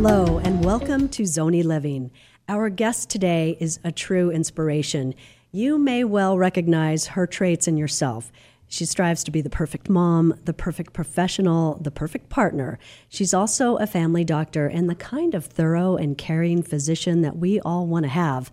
[0.00, 2.12] Hello, and welcome to Zonie Living.
[2.48, 5.12] Our guest today is a true inspiration.
[5.50, 8.30] You may well recognize her traits in yourself.
[8.68, 12.78] She strives to be the perfect mom, the perfect professional, the perfect partner.
[13.08, 17.58] She's also a family doctor and the kind of thorough and caring physician that we
[17.58, 18.52] all want to have.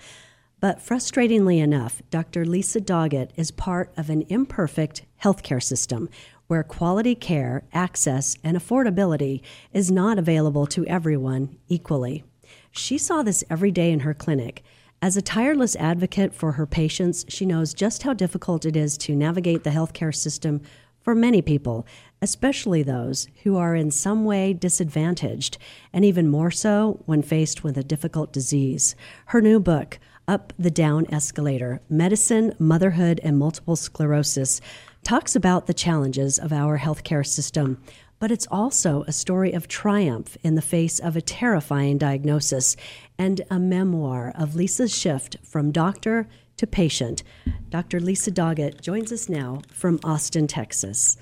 [0.60, 2.44] But frustratingly enough, Dr.
[2.44, 6.10] Lisa Doggett is part of an imperfect healthcare system
[6.48, 9.42] where quality care, access, and affordability
[9.74, 12.24] is not available to everyone equally.
[12.72, 14.64] She saw this every day in her clinic.
[15.02, 19.16] As a tireless advocate for her patients, she knows just how difficult it is to
[19.16, 20.62] navigate the healthcare system
[21.02, 21.86] for many people,
[22.22, 25.60] especially those who are in some way disadvantaged,
[25.94, 28.96] and even more so when faced with a difficult disease.
[29.28, 34.60] Her new book, Up the Down Escalator Medicine, Motherhood, and Multiple Sclerosis,
[35.06, 37.80] talks about the challenges of our healthcare system,
[38.18, 42.76] but it's also a story of triumph in the face of a terrifying diagnosis
[43.18, 47.22] and a memoir of Lisa's shift from doctor to patient.
[47.70, 48.00] Dr.
[48.00, 51.18] Lisa Doggett joins us now from Austin, Texas.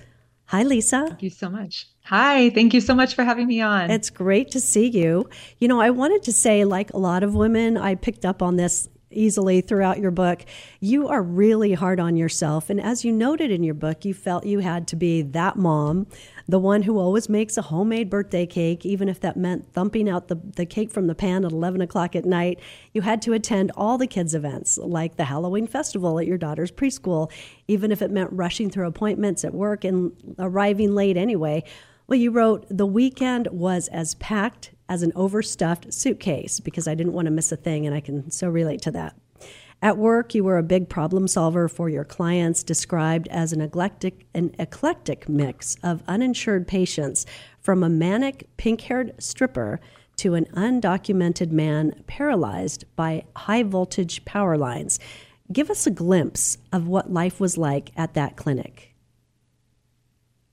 [0.45, 1.07] Hi, Lisa.
[1.09, 1.87] Thank you so much.
[2.05, 3.89] Hi, thank you so much for having me on.
[3.89, 5.29] It's great to see you.
[5.57, 8.55] You know, I wanted to say, like a lot of women, I picked up on
[8.55, 10.43] this easily throughout your book.
[10.79, 12.69] You are really hard on yourself.
[12.69, 16.07] And as you noted in your book, you felt you had to be that mom,
[16.47, 20.27] the one who always makes a homemade birthday cake, even if that meant thumping out
[20.27, 22.59] the, the cake from the pan at 11 o'clock at night.
[22.93, 26.71] You had to attend all the kids' events, like the Halloween festival at your daughter's
[26.71, 27.31] preschool,
[27.67, 31.63] even if it meant rushing through appointments at work and arriving late anyway.
[32.07, 37.13] Well, you wrote, the weekend was as packed as an overstuffed suitcase because I didn't
[37.13, 39.15] want to miss a thing, and I can so relate to that.
[39.81, 44.27] At work, you were a big problem solver for your clients, described as an eclectic,
[44.35, 47.25] an eclectic mix of uninsured patients,
[47.59, 49.81] from a manic, pink haired stripper
[50.17, 54.99] to an undocumented man paralyzed by high voltage power lines.
[55.51, 58.93] Give us a glimpse of what life was like at that clinic.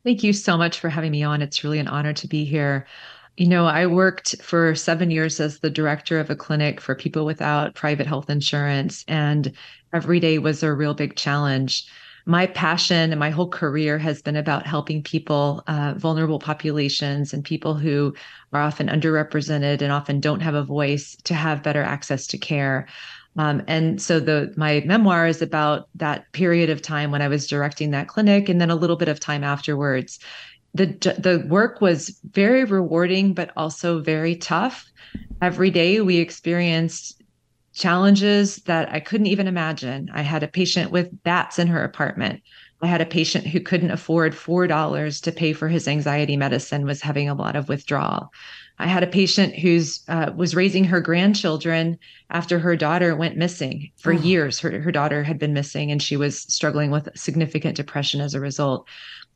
[0.03, 1.43] Thank you so much for having me on.
[1.43, 2.87] It's really an honor to be here.
[3.37, 7.25] You know, I worked for seven years as the director of a clinic for people
[7.25, 9.53] without private health insurance, and
[9.93, 11.87] every day was a real big challenge.
[12.27, 17.43] My passion and my whole career has been about helping people, uh, vulnerable populations, and
[17.43, 18.15] people who
[18.53, 22.89] are often underrepresented and often don't have a voice to have better access to care.
[23.39, 27.47] Um, and so the my memoir is about that period of time when I was
[27.47, 30.19] directing that clinic, and then a little bit of time afterwards
[30.75, 30.87] the
[31.19, 34.87] the work was very rewarding but also very tough.
[35.43, 37.21] Every day we experienced
[37.73, 40.11] challenges that i couldn't even imagine.
[40.13, 42.43] I had a patient with bats in her apartment.
[42.83, 47.03] I had a patient who couldn't afford $4 to pay for his anxiety medicine was
[47.03, 48.31] having a lot of withdrawal.
[48.79, 51.99] I had a patient who's uh, was raising her grandchildren
[52.31, 54.17] after her daughter went missing for oh.
[54.17, 54.59] years.
[54.59, 58.41] Her, her daughter had been missing and she was struggling with significant depression as a
[58.41, 58.89] result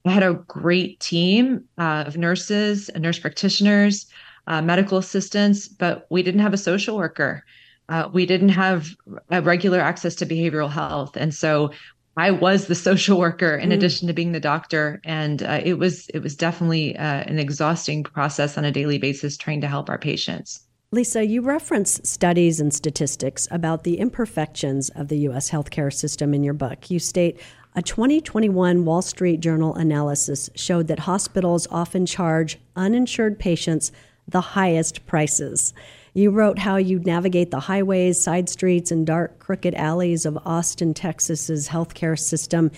[0.04, 4.06] I had a great team uh, of nurses, and nurse practitioners,
[4.46, 7.44] uh, medical assistants, but we didn't have a social worker.
[7.88, 8.88] Uh, we didn't have
[9.30, 11.70] regular access to behavioral health, and so
[12.16, 13.74] I was the social worker in mm.
[13.74, 18.02] addition to being the doctor, and uh, it was it was definitely uh, an exhausting
[18.04, 20.60] process on a daily basis trying to help our patients.
[20.92, 25.50] Lisa, you reference studies and statistics about the imperfections of the U.S.
[25.50, 26.88] healthcare system in your book.
[26.88, 27.40] You state
[27.76, 33.90] a 2021 Wall Street Journal analysis showed that hospitals often charge uninsured patients
[34.28, 35.74] the highest prices.
[36.12, 40.94] You wrote how you navigate the highways, side streets, and dark, crooked alleys of Austin,
[40.94, 42.70] Texas's healthcare system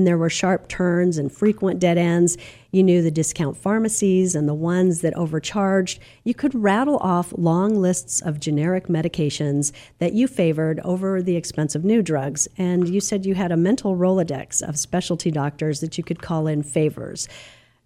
[0.00, 2.38] and there were sharp turns and frequent dead ends.
[2.70, 6.00] You knew the discount pharmacies and the ones that overcharged.
[6.24, 11.84] You could rattle off long lists of generic medications that you favored over the expensive
[11.84, 12.48] new drugs.
[12.56, 16.46] And you said you had a mental Rolodex of specialty doctors that you could call
[16.46, 17.28] in favors.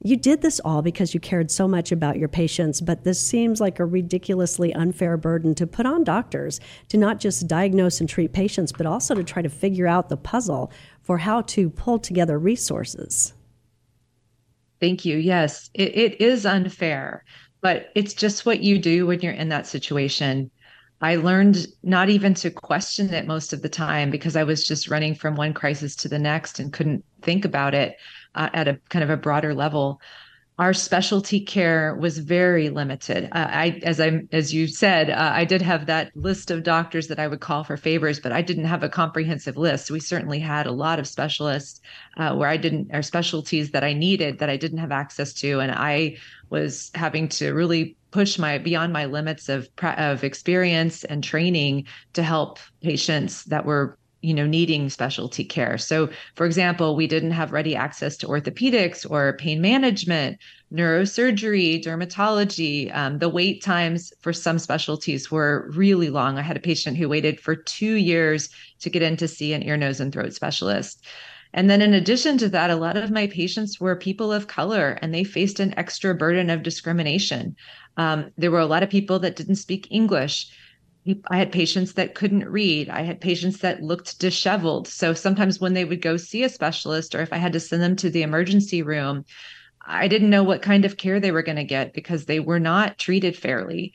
[0.03, 3.61] You did this all because you cared so much about your patients, but this seems
[3.61, 8.33] like a ridiculously unfair burden to put on doctors to not just diagnose and treat
[8.33, 10.71] patients, but also to try to figure out the puzzle
[11.01, 13.33] for how to pull together resources.
[14.81, 15.17] Thank you.
[15.17, 17.25] Yes, it, it is unfair,
[17.63, 20.51] but it's just what you do when you're in that situation.
[21.01, 24.89] I learned not even to question it most of the time because I was just
[24.89, 27.97] running from one crisis to the next and couldn't think about it
[28.35, 30.01] uh, at a kind of a broader level.
[30.57, 33.25] our specialty care was very limited.
[33.25, 37.09] Uh, I, as I, as you said, uh, I did have that list of doctors
[37.09, 39.91] that I would call for favors, but I didn't have a comprehensive list.
[39.91, 41.81] We certainly had a lot of specialists
[42.17, 45.59] uh, where I didn't, or specialties that I needed that I didn't have access to,
[45.59, 46.19] and I
[46.51, 52.23] was having to really push my beyond my limits of of experience and training to
[52.23, 57.53] help patients that were you know needing specialty care so for example we didn't have
[57.53, 60.39] ready access to orthopedics or pain management
[60.73, 66.61] neurosurgery dermatology um, the wait times for some specialties were really long i had a
[66.61, 68.49] patient who waited for two years
[68.81, 71.07] to get in to see an ear nose and throat specialist
[71.57, 74.99] and then, in addition to that, a lot of my patients were people of color
[75.01, 77.55] and they faced an extra burden of discrimination.
[77.97, 80.49] Um, there were a lot of people that didn't speak English.
[81.29, 82.89] I had patients that couldn't read.
[82.89, 84.89] I had patients that looked disheveled.
[84.89, 87.83] So sometimes when they would go see a specialist, or if I had to send
[87.83, 89.25] them to the emergency room,
[89.87, 92.61] I didn't know what kind of care they were going to get because they were
[92.61, 93.93] not treated fairly.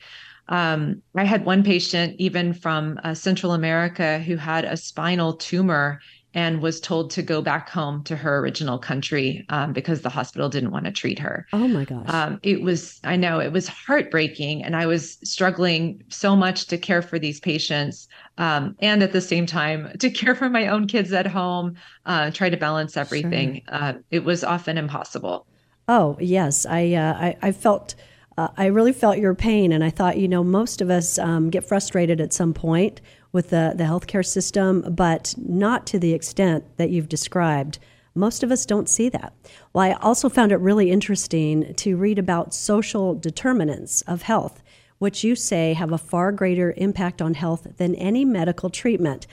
[0.48, 6.00] Um, I had one patient, even from uh, Central America, who had a spinal tumor
[6.34, 10.48] and was told to go back home to her original country um, because the hospital
[10.48, 11.46] didn't want to treat her.
[11.52, 12.08] Oh my gosh.
[12.08, 14.62] Um, it was, I know, it was heartbreaking.
[14.62, 18.06] And I was struggling so much to care for these patients
[18.38, 21.74] um, and at the same time to care for my own kids at home,
[22.06, 23.62] uh, try to balance everything.
[23.68, 23.74] Sure.
[23.74, 25.46] Uh, it was often impossible.
[25.88, 26.64] Oh, yes.
[26.66, 27.96] I, uh, I, I, felt.
[28.38, 31.50] Uh, I really felt your pain, and I thought, you know, most of us um,
[31.50, 33.00] get frustrated at some point
[33.32, 37.78] with the, the healthcare system, but not to the extent that you've described.
[38.14, 39.32] Most of us don't see that.
[39.72, 44.62] Well, I also found it really interesting to read about social determinants of health,
[44.98, 49.26] which you say have a far greater impact on health than any medical treatment.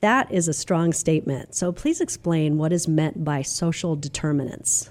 [0.00, 1.54] That is a strong statement.
[1.54, 4.90] So please explain what is meant by social determinants.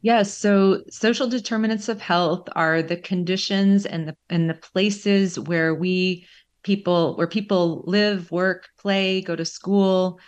[0.00, 5.74] Yes, so social determinants of health are the conditions and the and the places where
[5.74, 6.24] we
[6.62, 10.20] people where people live, work, play, go to school,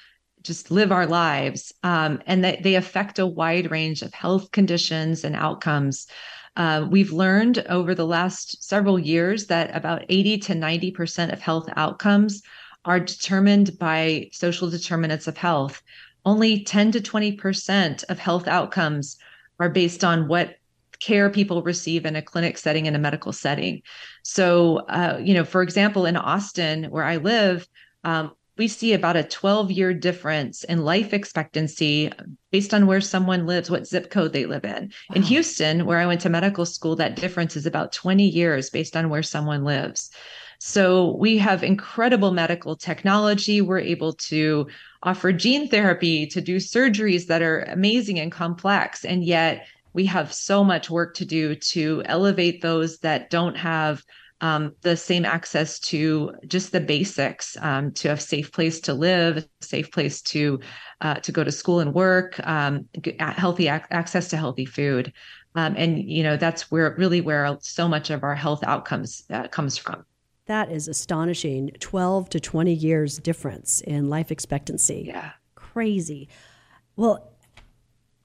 [0.42, 5.24] just live our lives, um, and that they affect a wide range of health conditions
[5.24, 6.06] and outcomes.
[6.56, 11.68] Uh, we've learned over the last several years that about 80 to 90% of health
[11.76, 12.42] outcomes
[12.84, 15.82] are determined by social determinants of health.
[16.24, 19.16] Only 10 to 20% of health outcomes
[19.58, 20.56] are based on what
[21.00, 23.82] care people receive in a clinic setting in a medical setting.
[24.22, 27.66] So, uh, you know, for example, in Austin, where I live,
[28.04, 32.12] um, we see about a 12 year difference in life expectancy
[32.50, 34.92] based on where someone lives, what zip code they live in.
[35.08, 35.16] Wow.
[35.16, 38.96] In Houston, where I went to medical school, that difference is about 20 years based
[38.96, 40.10] on where someone lives.
[40.58, 43.62] So we have incredible medical technology.
[43.62, 44.66] We're able to
[45.02, 49.06] offer gene therapy, to do surgeries that are amazing and complex.
[49.06, 54.02] And yet, we have so much work to do to elevate those that don't have
[54.40, 59.36] um, the same access to just the basics um, to a safe place to live,
[59.38, 60.60] a safe place to
[61.02, 62.88] uh, to go to school and work, um,
[63.18, 65.12] healthy ac- access to healthy food,
[65.54, 69.48] um, and you know that's where really where so much of our health outcomes uh,
[69.48, 70.04] comes from.
[70.46, 71.70] That is astonishing.
[71.78, 75.04] Twelve to twenty years difference in life expectancy.
[75.08, 76.28] Yeah, crazy.
[76.96, 77.29] Well,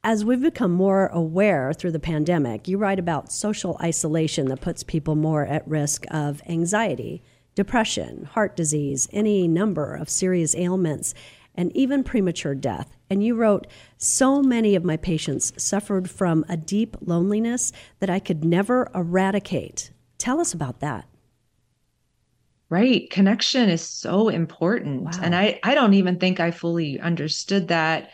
[0.06, 4.84] as we've become more aware through the pandemic, you write about social isolation that puts
[4.84, 7.24] people more at risk of anxiety,
[7.56, 11.16] depression, heart disease, any number of serious ailments,
[11.56, 12.96] and even premature death.
[13.10, 13.66] And you wrote,
[13.98, 19.90] So many of my patients suffered from a deep loneliness that I could never eradicate.
[20.20, 21.10] Tell us about that.
[22.70, 23.10] Right.
[23.10, 25.02] Connection is so important.
[25.02, 25.12] Wow.
[25.24, 28.12] And I, I don't even think I fully understood that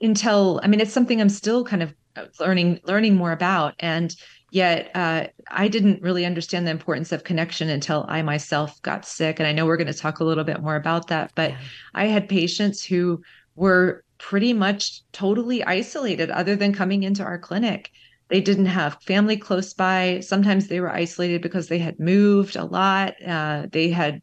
[0.00, 1.94] until I mean, it's something I'm still kind of
[2.40, 4.14] learning learning more about, and
[4.50, 9.38] yet uh, I didn't really understand the importance of connection until I myself got sick.
[9.38, 11.58] And I know we're going to talk a little bit more about that, but yeah.
[11.94, 13.22] I had patients who
[13.54, 17.90] were pretty much totally isolated, other than coming into our clinic.
[18.28, 20.20] They didn't have family close by.
[20.20, 23.14] Sometimes they were isolated because they had moved a lot.
[23.24, 24.20] Uh, they had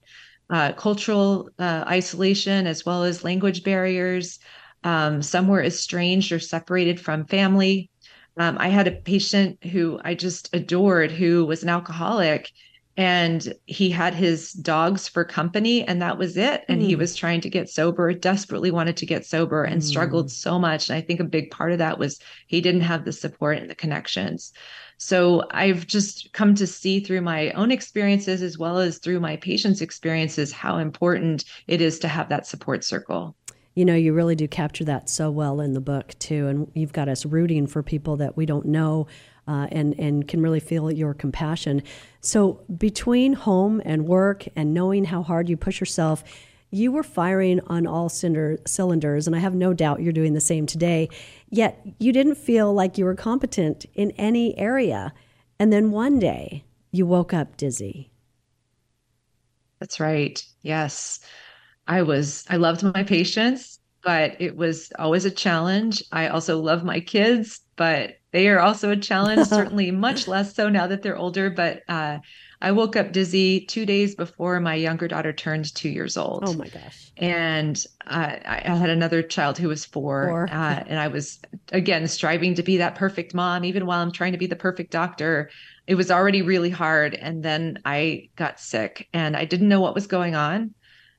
[0.50, 4.40] uh, cultural uh, isolation as well as language barriers.
[4.84, 7.90] Um, some were estranged or separated from family.
[8.38, 12.52] Um, I had a patient who I just adored who was an alcoholic
[12.96, 16.86] and he had his dogs for company and that was it and mm.
[16.86, 19.84] he was trying to get sober desperately wanted to get sober and mm.
[19.84, 23.04] struggled so much and i think a big part of that was he didn't have
[23.04, 24.54] the support and the connections
[24.98, 29.38] so i've just come to see through my own experiences as well as through my
[29.38, 33.36] patients experiences how important it is to have that support circle
[33.76, 36.94] you know, you really do capture that so well in the book too, and you've
[36.94, 39.08] got us rooting for people that we don't know,
[39.48, 41.82] uh, and and can really feel your compassion.
[42.22, 46.24] So between home and work, and knowing how hard you push yourself,
[46.70, 50.42] you were firing on all cinder, cylinders, and I have no doubt you're doing the
[50.42, 51.10] same today.
[51.50, 55.14] Yet you didn't feel like you were competent in any area,
[55.60, 58.12] and then one day you woke up dizzy.
[59.80, 60.44] That's right.
[60.62, 61.20] Yes.
[61.88, 66.04] I was, I loved my patients, but it was always a challenge.
[66.12, 70.70] I also love my kids, but they are also a challenge, certainly much less so
[70.70, 71.50] now that they're older.
[71.50, 72.20] But uh,
[72.62, 76.44] I woke up dizzy two days before my younger daughter turned two years old.
[76.46, 77.12] Oh my gosh.
[77.18, 80.28] And uh, I had another child who was four.
[80.30, 80.50] four.
[80.50, 81.40] Uh, and I was,
[81.72, 84.92] again, striving to be that perfect mom, even while I'm trying to be the perfect
[84.92, 85.50] doctor.
[85.86, 87.16] It was already really hard.
[87.16, 90.74] And then I got sick and I didn't know what was going on.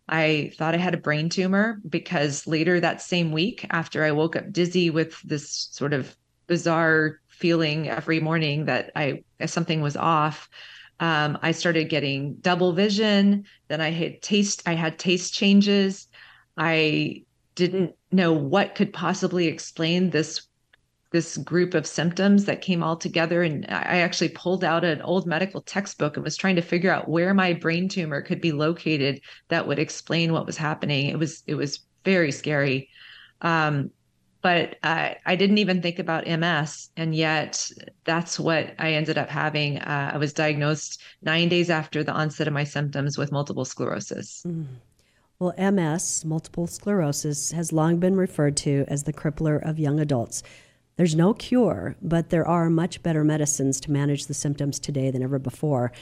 [0.09, 4.37] I thought I had a brain tumor because later that same week, after I woke
[4.37, 6.15] up dizzy with this sort of
[6.47, 10.49] bizarre feeling every morning that I something was off,
[11.01, 13.45] um, I started getting double vision.
[13.69, 14.63] Then I had taste.
[14.67, 16.07] I had taste changes.
[16.57, 20.47] I didn't know what could possibly explain this
[21.15, 23.45] this group of symptoms that came all together.
[23.45, 27.09] And I actually pulled out an old medical textbook and was trying to figure out
[27.09, 31.07] where my brain tumor could be located that would explain what was happening.
[31.07, 32.89] It was it was very scary.
[33.43, 33.93] Um,
[34.43, 36.91] but I, I didn't even think about MS.
[36.97, 37.71] And yet
[38.03, 39.79] that's what I ended up having.
[39.79, 44.43] Uh, I was diagnosed nine days after the onset of my symptoms with multiple sclerosis.
[44.45, 44.67] Mm.
[45.39, 50.43] Well, MS, multiple sclerosis, has long been referred to as the crippler of young adults.
[50.97, 55.23] There's no cure, but there are much better medicines to manage the symptoms today than
[55.23, 55.93] ever before.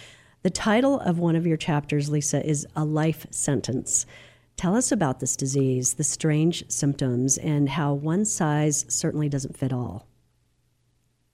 [0.43, 4.05] The title of one of your chapters, Lisa, is A Life Sentence.
[4.57, 9.73] Tell us about this disease, the strange symptoms, and how one size certainly doesn't fit
[9.73, 10.07] all.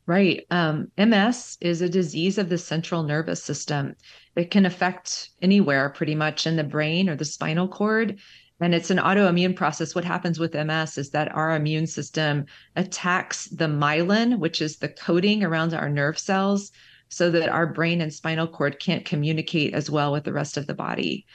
[0.06, 0.46] Right.
[0.50, 3.96] Um, MS is a disease of the central nervous system.
[4.36, 8.18] It can affect anywhere pretty much in the brain or the spinal cord
[8.60, 9.94] and it's an autoimmune process.
[9.94, 12.46] What happens with MS is that our immune system
[12.76, 16.72] attacks the myelin, which is the coating around our nerve cells,
[17.08, 20.66] so that our brain and spinal cord can't communicate as well with the rest of
[20.66, 21.26] the body.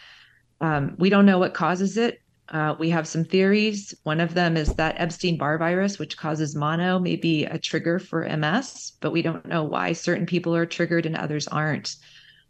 [0.61, 2.19] Um, we don't know what causes it.
[2.49, 3.95] Uh, we have some theories.
[4.03, 7.99] One of them is that Epstein Barr virus, which causes mono, may be a trigger
[7.99, 11.95] for MS, but we don't know why certain people are triggered and others aren't.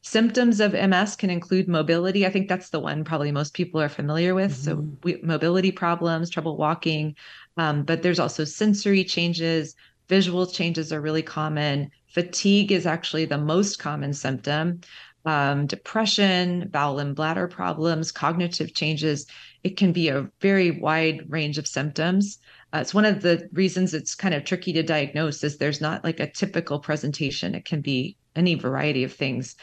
[0.06, 2.26] Symptoms of MS can include mobility.
[2.26, 4.52] I think that's the one probably most people are familiar with.
[4.52, 4.62] Mm-hmm.
[4.62, 7.16] So, we, mobility problems, trouble walking,
[7.56, 9.76] um, but there's also sensory changes.
[10.10, 11.90] Visual changes are really common.
[12.10, 14.82] Fatigue is actually the most common symptom.
[15.26, 19.26] Um, depression, bowel and bladder problems, cognitive changes.
[19.64, 22.40] It can be a very wide range of symptoms.
[22.74, 26.04] Uh, it's one of the reasons it's kind of tricky to diagnose is there's not
[26.04, 27.56] like a typical presentation.
[27.56, 29.56] It can be any variety of things.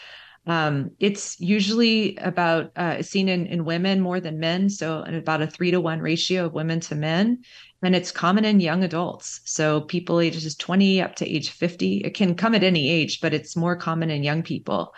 [0.47, 5.47] Um, it's usually about uh, seen in, in women more than men, so about a
[5.47, 7.42] three to one ratio of women to men.
[7.82, 9.40] And it's common in young adults.
[9.44, 11.99] So people ages 20 up to age 50.
[11.99, 14.94] It can come at any age, but it's more common in young people.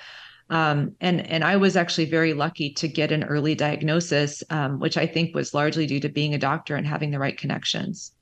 [0.50, 4.98] Um, and and I was actually very lucky to get an early diagnosis, um, which
[4.98, 8.12] I think was largely due to being a doctor and having the right connections.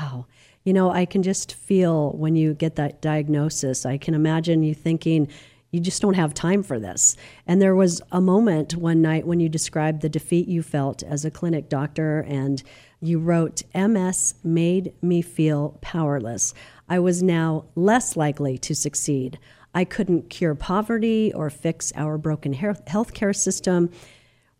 [0.00, 0.26] Wow.
[0.64, 4.74] You know, I can just feel when you get that diagnosis, I can imagine you
[4.74, 5.28] thinking,
[5.76, 7.18] you just don't have time for this.
[7.46, 11.22] And there was a moment one night when you described the defeat you felt as
[11.22, 12.62] a clinic doctor, and
[12.98, 16.54] you wrote, MS made me feel powerless.
[16.88, 19.38] I was now less likely to succeed.
[19.74, 23.90] I couldn't cure poverty or fix our broken healthcare system.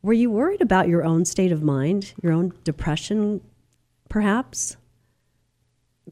[0.02, 3.40] Were you worried about your own state of mind, your own depression,
[4.10, 4.76] perhaps?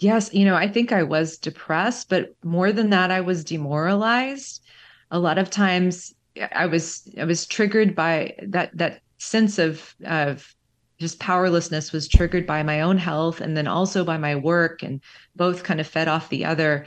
[0.00, 4.63] Yes, you know, I think I was depressed, but more than that, I was demoralized
[5.10, 6.14] a lot of times
[6.52, 10.54] I was I was triggered by that that sense of of
[11.00, 15.00] just powerlessness was triggered by my own health and then also by my work and
[15.34, 16.86] both kind of fed off the other.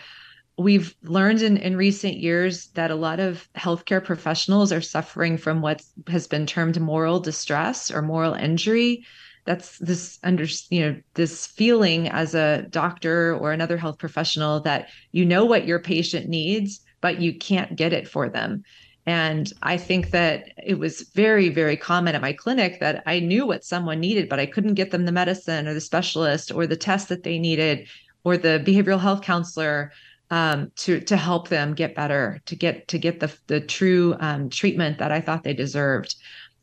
[0.58, 5.62] We've learned in, in recent years that a lot of healthcare professionals are suffering from
[5.62, 9.06] what has been termed moral distress or moral injury.
[9.46, 14.90] That's this under you know this feeling as a doctor or another health professional that
[15.12, 18.64] you know what your patient needs but you can't get it for them.
[19.06, 23.48] And I think that it was very, very common at my clinic that I knew
[23.48, 26.76] what someone needed, but I couldn't get them the medicine or the specialist or the
[26.76, 27.88] test that they needed
[28.26, 29.94] or the behavioral health counselor
[30.30, 34.50] um, to to help them get better, to get to get the the true um,
[34.50, 36.16] treatment that I thought they deserved.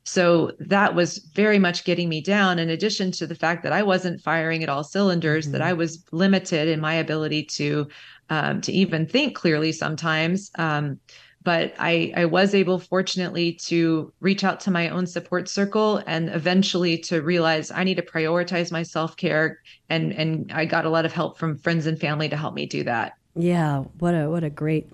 [0.05, 3.83] So that was very much getting me down, in addition to the fact that I
[3.83, 5.53] wasn't firing at all cylinders, mm-hmm.
[5.53, 7.89] that I was limited in my ability to
[8.31, 10.51] um, to even think clearly sometimes.
[10.57, 11.01] Um,
[11.45, 16.31] but I, I was able, fortunately, to reach out to my own support circle and
[16.31, 19.59] eventually to realize I need to prioritize my self care.
[19.91, 22.65] And and I got a lot of help from friends and family to help me
[22.65, 23.13] do that.
[23.37, 24.91] Yeah, what a what a great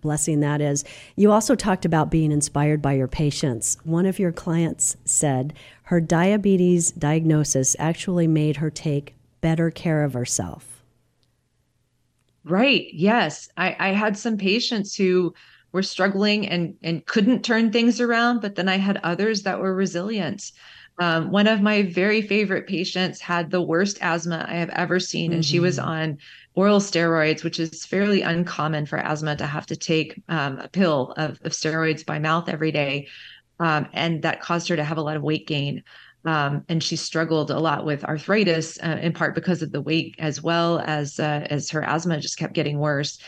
[0.00, 0.82] blessing that is.
[1.14, 3.76] You also talked about being inspired by your patients.
[3.84, 10.14] One of your clients said her diabetes diagnosis actually made her take better care of
[10.14, 10.71] herself.
[12.44, 12.88] Right.
[12.92, 13.48] Yes.
[13.56, 15.34] I, I had some patients who
[15.72, 19.74] were struggling and and couldn't turn things around but then i had others that were
[19.74, 20.52] resilient
[20.98, 25.30] um, one of my very favorite patients had the worst asthma i have ever seen
[25.30, 25.36] mm-hmm.
[25.36, 25.88] and she was mm-hmm.
[25.88, 26.18] on
[26.54, 31.14] oral steroids which is fairly uncommon for asthma to have to take um, a pill
[31.16, 33.08] of, of, steroids by mouth every day
[33.58, 35.82] um, and that caused her to have a lot of weight gain
[36.24, 40.14] um, and she struggled a lot with arthritis uh, in part because of the weight
[40.18, 43.18] as well as uh, as her asthma just kept getting worse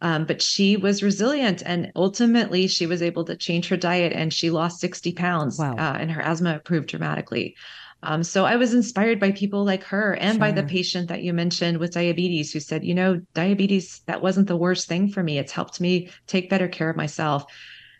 [0.00, 4.32] um, but she was resilient and ultimately she was able to change her diet and
[4.32, 5.74] she lost 60 pounds wow.
[5.76, 7.56] uh, and her asthma improved dramatically.
[8.02, 10.40] Um, so I was inspired by people like her and sure.
[10.40, 14.46] by the patient that you mentioned with diabetes who said, you know, diabetes, that wasn't
[14.46, 15.38] the worst thing for me.
[15.38, 17.46] It's helped me take better care of myself.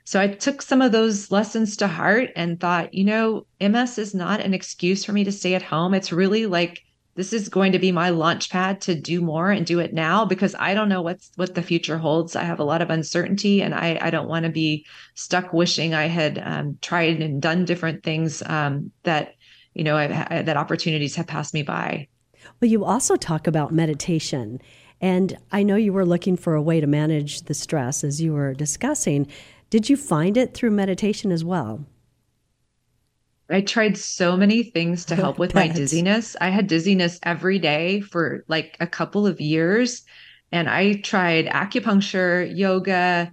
[0.05, 4.15] So I took some of those lessons to heart and thought, you know, MS is
[4.15, 5.95] not an excuse for me to stay at home.
[5.95, 6.83] It's really like
[7.15, 10.25] this is going to be my launch pad to do more and do it now
[10.25, 12.37] because I don't know what's what the future holds.
[12.37, 14.85] I have a lot of uncertainty and I, I don't want to be
[15.15, 19.35] stuck wishing I had um, tried and done different things um, that,
[19.75, 20.11] you know, I've,
[20.47, 22.09] that opportunities have passed me by.
[22.61, 24.61] Well, you also talk about meditation.
[25.01, 28.33] And I know you were looking for a way to manage the stress as you
[28.33, 29.27] were discussing.
[29.75, 31.85] Did you find it through meditation as well?
[33.51, 36.37] I tried so many things to help with my dizziness.
[36.41, 40.05] I had dizziness every day for like a couple of years.
[40.53, 43.33] And I tried acupuncture, yoga,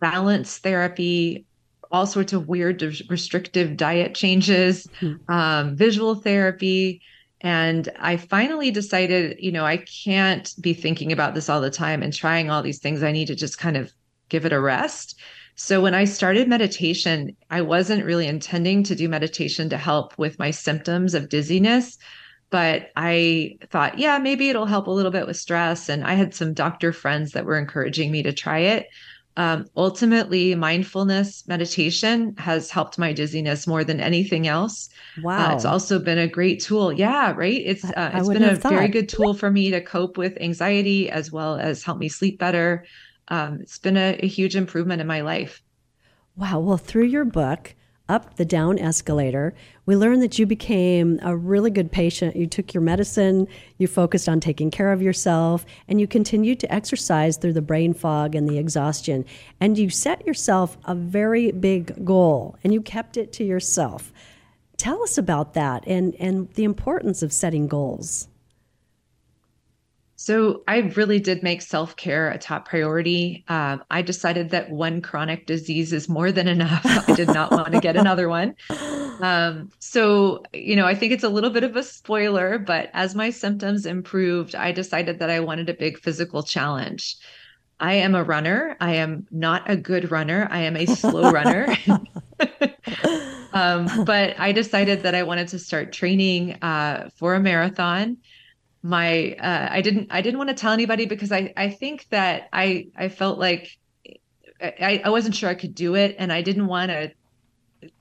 [0.00, 1.44] balance therapy,
[1.90, 2.80] all sorts of weird
[3.10, 5.28] restrictive diet changes, mm-hmm.
[5.28, 7.02] um, visual therapy.
[7.40, 12.04] And I finally decided, you know, I can't be thinking about this all the time
[12.04, 13.02] and trying all these things.
[13.02, 13.92] I need to just kind of
[14.28, 15.18] give it a rest.
[15.54, 20.38] So when I started meditation, I wasn't really intending to do meditation to help with
[20.38, 21.98] my symptoms of dizziness,
[22.50, 25.88] but I thought, yeah, maybe it'll help a little bit with stress.
[25.88, 28.86] And I had some doctor friends that were encouraging me to try it.
[29.36, 34.88] Um, ultimately, mindfulness meditation has helped my dizziness more than anything else.
[35.22, 35.52] Wow.
[35.52, 36.92] Uh, it's also been a great tool.
[36.92, 37.62] Yeah, right.
[37.64, 38.72] It's uh, it's been a thought.
[38.72, 42.38] very good tool for me to cope with anxiety as well as help me sleep
[42.38, 42.84] better
[43.30, 45.62] um, it's been a, a huge improvement in my life.
[46.36, 46.60] Wow.
[46.60, 47.74] Well, through your book,
[48.08, 49.54] Up the Down Escalator,
[49.86, 52.34] we learned that you became a really good patient.
[52.34, 53.46] You took your medicine,
[53.78, 57.94] you focused on taking care of yourself, and you continued to exercise through the brain
[57.94, 59.24] fog and the exhaustion.
[59.60, 64.12] And you set yourself a very big goal and you kept it to yourself.
[64.76, 68.28] Tell us about that and, and the importance of setting goals.
[70.22, 73.42] So I really did make self care a top priority.
[73.48, 76.82] Um, I decided that one chronic disease is more than enough.
[77.08, 78.54] I did not want to get another one.
[79.22, 83.14] Um, so, you know, I think it's a little bit of a spoiler, but as
[83.14, 87.16] my symptoms improved, I decided that I wanted a big physical challenge.
[87.80, 88.76] I am a runner.
[88.78, 90.46] I am not a good runner.
[90.50, 91.74] I am a slow runner.
[93.54, 98.18] um, but I decided that I wanted to start training uh, for a marathon
[98.82, 102.48] my uh, I didn't I didn't want to tell anybody because I I think that
[102.52, 103.68] I I felt like
[104.62, 107.12] I, I wasn't sure I could do it and I didn't want to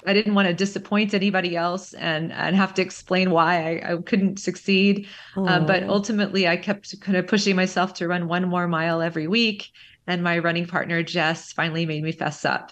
[0.06, 4.02] I didn't want to disappoint anybody else and and have to explain why I, I
[4.02, 5.08] couldn't succeed.
[5.36, 9.28] Uh, but ultimately, I kept kind of pushing myself to run one more mile every
[9.28, 9.70] week.
[10.08, 12.72] And my running partner Jess finally made me fess up.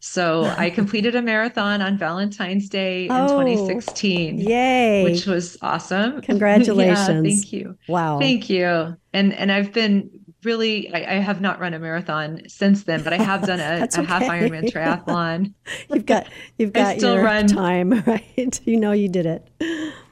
[0.00, 4.38] So I completed a marathon on Valentine's Day in oh, 2016.
[4.38, 5.04] Yay.
[5.04, 6.20] Which was awesome.
[6.22, 6.98] Congratulations.
[7.08, 7.78] yeah, thank you.
[7.88, 8.18] Wow.
[8.18, 8.96] Thank you.
[9.12, 10.10] And and I've been
[10.44, 13.88] really I, I, have not run a marathon since then, but I have done a,
[14.00, 15.54] a half Ironman triathlon.
[15.90, 16.26] you've got
[16.58, 17.46] you've got still your run.
[17.46, 18.60] time, right?
[18.64, 19.48] You know you did it.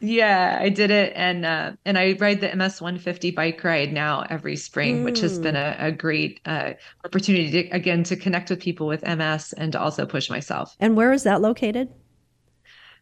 [0.00, 4.24] Yeah, I did it, and uh, and I ride the MS 150 bike ride now
[4.28, 5.04] every spring, mm.
[5.04, 5.80] which has been mm.
[5.80, 6.72] a, a great uh,
[7.04, 10.76] opportunity to, again to connect with people with MS and to also push myself.
[10.80, 11.88] And where is that located?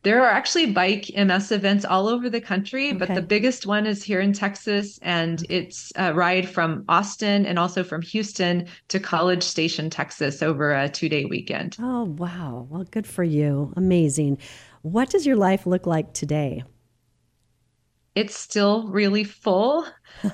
[0.04, 2.98] There are actually bike MS events all over the country, okay.
[2.98, 5.52] but the biggest one is here in Texas, and mm-hmm.
[5.52, 10.90] it's a ride from Austin and also from Houston to College Station, Texas, over a
[10.90, 11.78] two day weekend.
[11.80, 12.66] Oh, wow.
[12.68, 13.72] Well, good for you.
[13.76, 14.38] Amazing.
[14.82, 16.64] What does your life look like today?
[18.14, 19.86] It's still really full.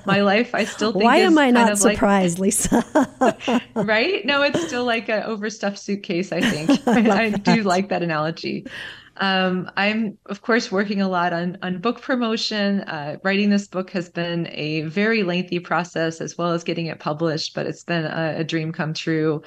[0.05, 1.05] My life, I still think.
[1.05, 3.61] Why am I not surprised, like, Lisa?
[3.75, 4.23] right?
[4.25, 6.31] No, it's still like an overstuffed suitcase.
[6.31, 8.67] I think I, I do like that analogy.
[9.17, 12.81] Um, I'm, of course, working a lot on on book promotion.
[12.81, 16.99] Uh, writing this book has been a very lengthy process, as well as getting it
[16.99, 17.53] published.
[17.53, 19.41] But it's been a, a dream come true.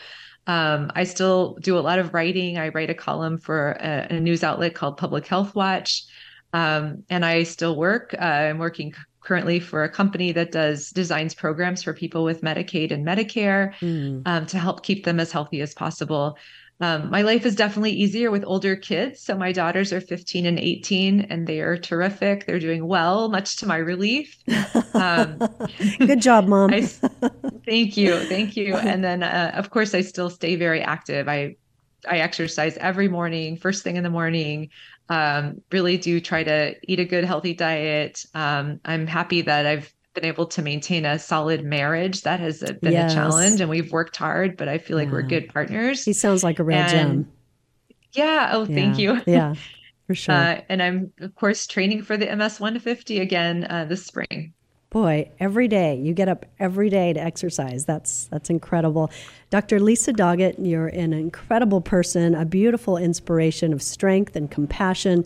[0.47, 2.59] Um, I still do a lot of writing.
[2.59, 6.05] I write a column for a, a news outlet called Public Health Watch,
[6.53, 8.15] um, and I still work.
[8.15, 12.93] Uh, I'm working currently for a company that does designs programs for people with Medicaid
[12.93, 14.23] and Medicare mm.
[14.27, 16.37] um, to help keep them as healthy as possible.
[16.81, 19.23] Um, my life is definitely easier with older kids.
[19.23, 22.47] So my daughters are 15 and 18, and they are terrific.
[22.47, 24.37] They're doing well, much to my relief.
[24.95, 25.39] Um,
[25.99, 26.75] Good job, mom.
[26.75, 26.81] I,
[27.65, 28.75] thank you, thank you.
[28.85, 31.29] And then, uh, of course, I still stay very active.
[31.29, 31.57] I
[32.07, 34.69] I exercise every morning, first thing in the morning.
[35.09, 38.25] Um, really do try to eat a good, healthy diet.
[38.35, 42.23] Um, I'm happy that I've been able to maintain a solid marriage.
[42.23, 43.13] That has been yes.
[43.13, 45.13] a challenge, and we've worked hard, but I feel like yeah.
[45.13, 46.05] we're good partners.
[46.05, 47.33] He sounds like a real and, gem.
[48.13, 48.51] Yeah.
[48.53, 48.75] Oh, yeah.
[48.75, 49.21] thank you.
[49.27, 49.55] Yeah,
[50.07, 50.35] for sure.
[50.35, 54.55] Uh, and I'm, of course, training for the MS 150 again uh, this spring.
[54.91, 57.85] Boy, every day you get up every day to exercise.
[57.85, 59.11] That's that's incredible.
[59.51, 59.81] Dr.
[59.81, 65.25] Lisa Doggett, you're an incredible person, a beautiful inspiration of strength and compassion.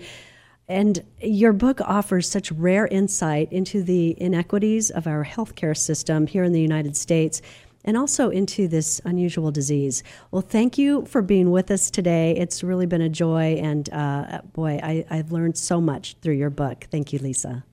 [0.69, 6.45] And your book offers such rare insight into the inequities of our healthcare system here
[6.45, 7.41] in the United States
[7.85, 10.03] and also into this unusual disease.
[10.31, 12.37] Well, thank you for being with us today.
[12.37, 13.59] It's really been a joy.
[13.63, 16.87] And uh, boy, I, I've learned so much through your book.
[16.91, 17.65] Thank you, Lisa.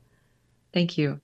[0.73, 1.19] Thank you.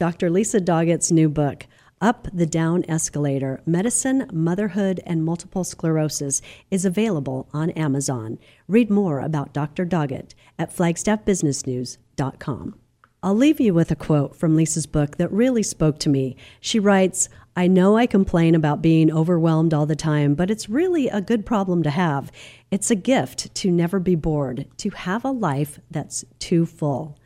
[0.00, 0.30] Dr.
[0.30, 1.64] Lisa Doggett's new book,
[2.02, 8.40] up the Down Escalator Medicine, Motherhood, and Multiple Sclerosis is available on Amazon.
[8.66, 9.86] Read more about Dr.
[9.86, 12.74] Doggett at flagstaffbusinessnews.com.
[13.24, 16.34] I'll leave you with a quote from Lisa's book that really spoke to me.
[16.60, 21.06] She writes, I know I complain about being overwhelmed all the time, but it's really
[21.06, 22.32] a good problem to have.
[22.72, 27.16] It's a gift to never be bored, to have a life that's too full.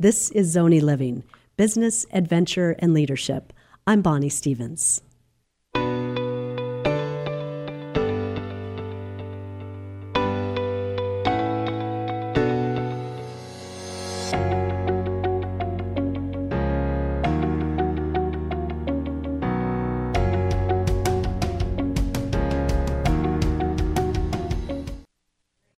[0.00, 1.22] This is Zonie Living
[1.58, 3.52] Business, Adventure, and Leadership.
[3.84, 5.02] I'm Bonnie Stevens.